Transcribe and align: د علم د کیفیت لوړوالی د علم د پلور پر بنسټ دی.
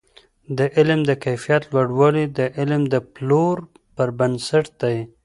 د 0.57 0.59
علم 0.75 0.99
د 1.09 1.11
کیفیت 1.23 1.63
لوړوالی 1.73 2.25
د 2.37 2.39
علم 2.57 2.81
د 2.93 2.95
پلور 3.13 3.55
پر 3.95 4.09
بنسټ 4.19 4.65
دی. 4.81 4.97